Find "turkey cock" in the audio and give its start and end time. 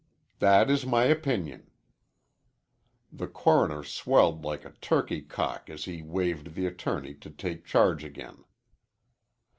4.71-5.69